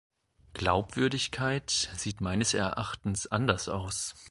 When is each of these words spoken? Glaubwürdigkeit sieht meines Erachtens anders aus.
Glaubwürdigkeit 0.53 1.69
sieht 1.69 2.21
meines 2.21 2.55
Erachtens 2.55 3.27
anders 3.27 3.69
aus. 3.69 4.15